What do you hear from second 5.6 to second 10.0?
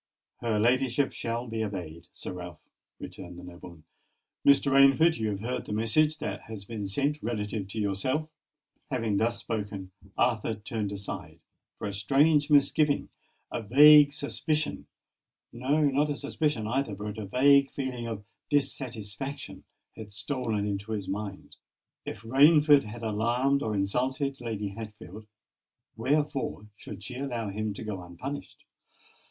the message that has been sent relative to yourself." Having thus spoken,